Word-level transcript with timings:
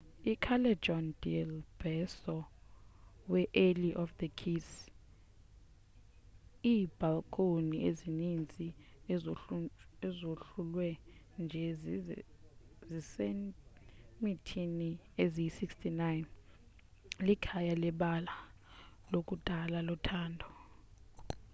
iicallejon 0.29 1.05
del 1.23 1.51
beso 1.79 2.35
we-alley 3.31 3.91
of 4.03 4.09
the 4.21 4.29
kiss. 4.41 4.67
iibhalkhoni 6.71 7.77
ezimbini 7.89 8.67
ezohlulwe 10.15 10.89
nje 11.41 11.61
ziisentimitha 11.81 14.63
eziyi-69 15.21 16.13
likhaya 17.27 17.73
lebali 17.83 18.31
lakudala 19.11 19.79
lothando 19.87 20.47